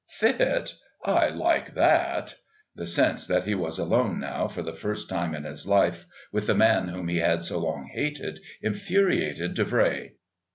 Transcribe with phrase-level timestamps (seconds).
[0.09, 0.73] "Fit!
[1.05, 2.33] I like that."
[2.75, 6.47] The sense that he was alone now for the first time in his life with
[6.47, 10.13] the man whom he had so long hated infuriated Davray.